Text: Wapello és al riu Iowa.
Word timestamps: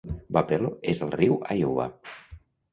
Wapello 0.37 0.71
és 0.95 1.03
al 1.09 1.13
riu 1.17 1.37
Iowa. 1.59 1.89